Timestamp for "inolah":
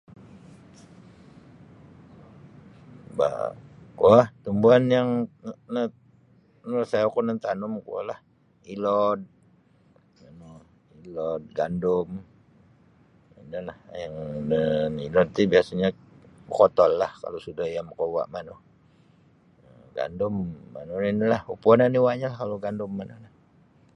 13.41-13.77